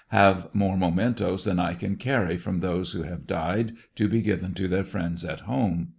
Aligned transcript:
Have 0.07 0.47
more 0.51 0.77
mementoes 0.77 1.45
than 1.45 1.59
I 1.59 1.75
can 1.75 1.95
carry, 1.95 2.35
from 2.35 2.59
those 2.61 2.93
who 2.93 3.03
have 3.03 3.27
died, 3.27 3.73
to 3.97 4.09
be 4.09 4.23
given 4.23 4.55
to 4.55 4.67
their 4.67 4.83
friends 4.83 5.23
at 5.23 5.41
home. 5.41 5.89